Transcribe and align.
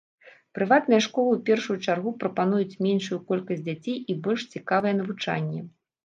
Прыватныя 0.59 1.01
школы 1.07 1.29
ў 1.35 1.41
першую 1.49 1.75
чаргу 1.91 2.13
прапануюць 2.23 2.79
меншую 2.85 3.19
колькасць 3.27 3.61
дзяцей 3.67 3.97
і 4.13 4.15
больш 4.29 4.47
цікавае 4.57 4.93
навучанне. 5.01 5.61